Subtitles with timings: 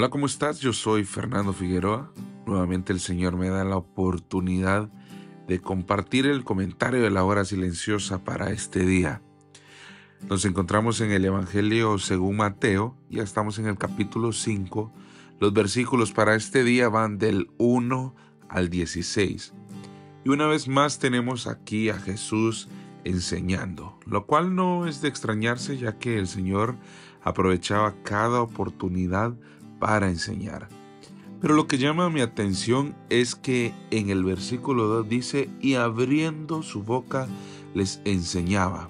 [0.00, 0.60] Hola, ¿cómo estás?
[0.60, 2.10] Yo soy Fernando Figueroa.
[2.46, 4.88] Nuevamente el Señor me da la oportunidad
[5.46, 9.20] de compartir el comentario de la hora silenciosa para este día.
[10.26, 14.90] Nos encontramos en el Evangelio según Mateo, ya estamos en el capítulo 5.
[15.38, 18.14] Los versículos para este día van del 1
[18.48, 19.52] al 16.
[20.24, 22.70] Y una vez más tenemos aquí a Jesús
[23.04, 26.76] enseñando, lo cual no es de extrañarse ya que el Señor
[27.22, 29.36] aprovechaba cada oportunidad
[29.80, 30.68] para enseñar.
[31.40, 36.62] Pero lo que llama mi atención es que en el versículo 2 dice, y abriendo
[36.62, 37.26] su boca
[37.74, 38.88] les enseñaba.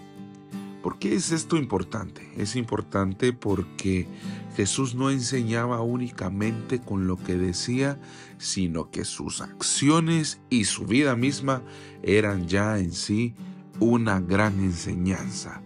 [0.82, 2.28] ¿Por qué es esto importante?
[2.36, 4.08] Es importante porque
[4.56, 8.00] Jesús no enseñaba únicamente con lo que decía,
[8.38, 11.62] sino que sus acciones y su vida misma
[12.02, 13.34] eran ya en sí
[13.78, 15.62] una gran enseñanza,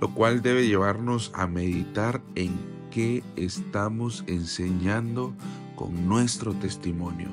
[0.00, 5.34] lo cual debe llevarnos a meditar en qué estamos enseñando
[5.76, 7.28] con nuestro testimonio.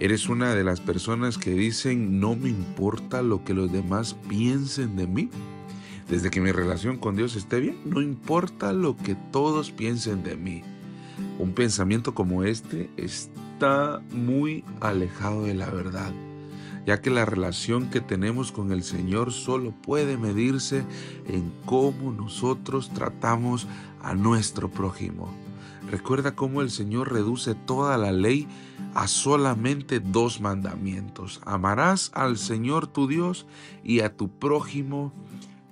[0.00, 4.96] ¿Eres una de las personas que dicen no me importa lo que los demás piensen
[4.96, 5.28] de mí?
[6.08, 10.36] Desde que mi relación con Dios esté bien, no importa lo que todos piensen de
[10.36, 10.62] mí.
[11.38, 16.12] Un pensamiento como este está muy alejado de la verdad
[16.86, 20.84] ya que la relación que tenemos con el Señor solo puede medirse
[21.26, 23.66] en cómo nosotros tratamos
[24.02, 25.28] a nuestro prójimo.
[25.90, 28.46] Recuerda cómo el Señor reduce toda la ley
[28.94, 31.40] a solamente dos mandamientos.
[31.44, 33.46] Amarás al Señor tu Dios
[33.82, 35.12] y a tu prójimo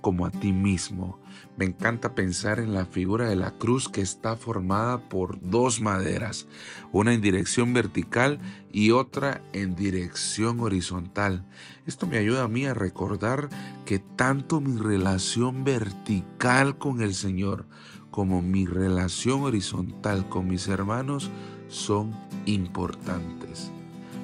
[0.00, 1.18] como a ti mismo.
[1.58, 6.46] Me encanta pensar en la figura de la cruz que está formada por dos maderas,
[6.92, 8.38] una en dirección vertical
[8.70, 11.44] y otra en dirección horizontal.
[11.84, 13.48] Esto me ayuda a mí a recordar
[13.84, 17.66] que tanto mi relación vertical con el Señor
[18.12, 21.28] como mi relación horizontal con mis hermanos
[21.66, 22.14] son
[22.46, 23.72] importantes.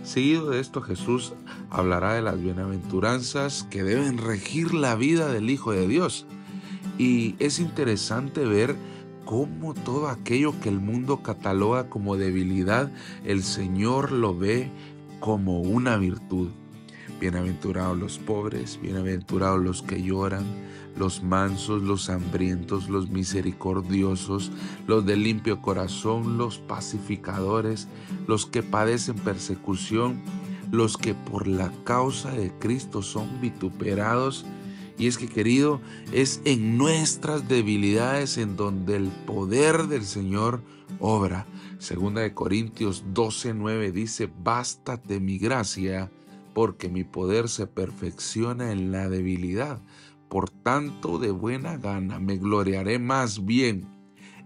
[0.04, 1.32] Seguido de esto Jesús
[1.68, 6.28] hablará de las bienaventuranzas que deben regir la vida del Hijo de Dios.
[6.98, 8.76] Y es interesante ver
[9.24, 12.90] cómo todo aquello que el mundo cataloga como debilidad,
[13.24, 14.70] el Señor lo ve
[15.20, 16.50] como una virtud.
[17.20, 20.44] Bienaventurados los pobres, bienaventurados los que lloran,
[20.96, 24.52] los mansos, los hambrientos, los misericordiosos,
[24.86, 27.88] los de limpio corazón, los pacificadores,
[28.26, 30.20] los que padecen persecución,
[30.70, 34.44] los que por la causa de Cristo son vituperados
[34.98, 35.80] y es que, querido,
[36.12, 40.62] es en nuestras debilidades en donde el poder del Señor
[41.00, 41.46] obra.
[41.78, 46.10] Segunda de Corintios 12:9 dice, "Bástate mi gracia,
[46.54, 49.82] porque mi poder se perfecciona en la debilidad.
[50.28, 53.86] Por tanto, de buena gana me gloriaré más bien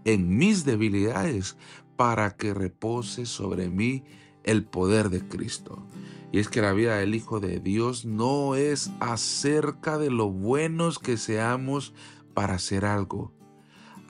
[0.05, 1.57] en mis debilidades,
[1.97, 4.05] para que repose sobre mí
[4.51, 5.87] el poder de Cristo."
[6.33, 10.99] Y es que la vida del Hijo de Dios no es acerca de lo buenos
[10.99, 11.95] que seamos
[12.35, 13.33] para hacer algo.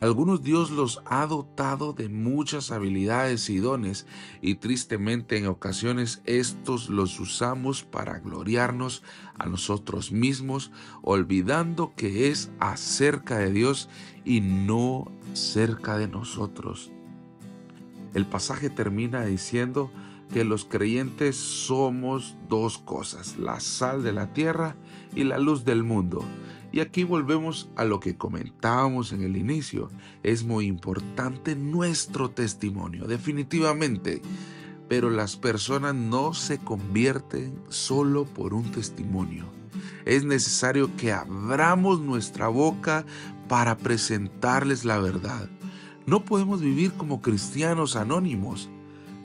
[0.01, 4.07] Algunos Dios los ha dotado de muchas habilidades y dones
[4.41, 9.03] y tristemente en ocasiones estos los usamos para gloriarnos
[9.37, 10.71] a nosotros mismos,
[11.03, 13.89] olvidando que es acerca de Dios
[14.25, 16.93] y no cerca de nosotros.
[18.15, 19.91] El pasaje termina diciendo,
[20.33, 24.77] que los creyentes somos dos cosas, la sal de la tierra
[25.15, 26.25] y la luz del mundo.
[26.71, 29.91] Y aquí volvemos a lo que comentábamos en el inicio.
[30.23, 34.21] Es muy importante nuestro testimonio, definitivamente.
[34.87, 39.47] Pero las personas no se convierten solo por un testimonio.
[40.05, 43.05] Es necesario que abramos nuestra boca
[43.49, 45.49] para presentarles la verdad.
[46.07, 48.71] No podemos vivir como cristianos anónimos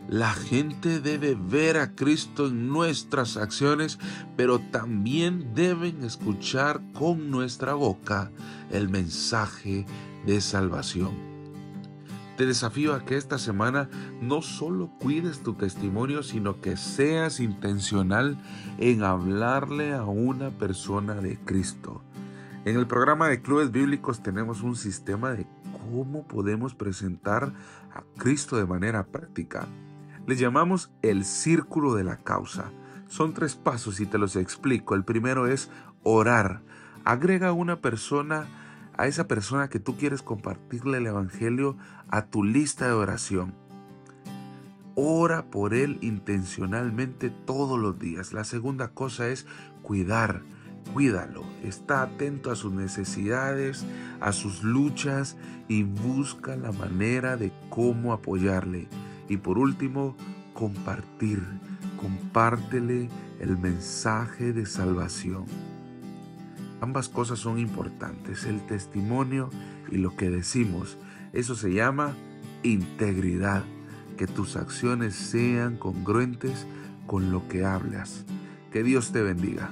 [0.07, 3.99] la gente debe ver a Cristo en nuestras acciones,
[4.35, 8.31] pero también deben escuchar con nuestra boca
[8.71, 9.85] el mensaje
[10.25, 11.33] de salvación.
[12.37, 13.89] Te desafío a que esta semana
[14.19, 18.37] no solo cuides tu testimonio, sino que seas intencional
[18.79, 22.01] en hablarle a una persona de Cristo.
[22.65, 25.45] En el programa de clubes bíblicos tenemos un sistema de
[25.91, 27.53] cómo podemos presentar
[27.93, 29.67] a Cristo de manera práctica.
[30.25, 32.71] Le llamamos el círculo de la causa.
[33.07, 34.95] Son tres pasos y te los explico.
[34.95, 35.69] El primero es
[36.01, 36.61] orar.
[37.03, 38.47] Agrega a una persona,
[38.97, 41.77] a esa persona que tú quieres compartirle el Evangelio,
[42.09, 43.53] a tu lista de oración.
[44.95, 48.31] Ora por él intencionalmente todos los días.
[48.31, 49.45] La segunda cosa es
[49.81, 50.41] cuidar.
[50.93, 53.85] Cuídalo, está atento a sus necesidades,
[54.21, 55.35] a sus luchas
[55.67, 58.87] y busca la manera de cómo apoyarle.
[59.29, 60.15] Y por último,
[60.53, 61.41] compartir.
[61.97, 63.09] Compártele
[63.39, 65.45] el mensaje de salvación.
[66.81, 69.49] Ambas cosas son importantes, el testimonio
[69.89, 70.97] y lo que decimos.
[71.31, 72.13] Eso se llama
[72.63, 73.63] integridad.
[74.17, 76.67] Que tus acciones sean congruentes
[77.07, 78.25] con lo que hablas.
[78.71, 79.71] Que Dios te bendiga.